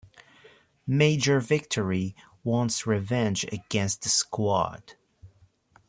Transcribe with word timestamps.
Major 0.87 1.39
Victory 1.39 2.15
wants 2.43 2.87
revenge 2.87 3.43
against 3.51 4.01
the 4.01 4.09
Squad. 4.09 4.93